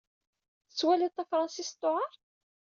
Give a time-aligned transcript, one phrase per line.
[0.67, 2.13] Tettwalid tafṛensist tewɛeṛ?